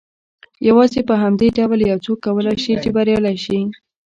يوازې 0.69 1.01
په 1.09 1.15
همدې 1.23 1.47
ډول 1.57 1.79
يو 1.89 1.97
څوک 2.05 2.17
کولای 2.25 2.57
شي 2.63 2.73
چې 2.83 2.89
بريالی 2.95 3.37
شي. 3.45 3.59